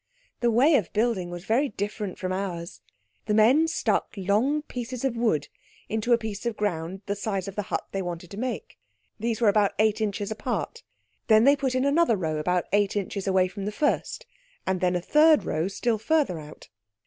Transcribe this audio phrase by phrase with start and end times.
[0.39, 2.81] The way of building was very different from ours.
[3.27, 5.47] The men stuck long pieces of wood
[5.89, 8.79] into a piece of ground the size of the hut they wanted to make.
[9.19, 10.81] These were about eight inches apart;
[11.27, 14.25] then they put in another row about eight inches away from the first,
[14.65, 16.69] and then a third row still further out.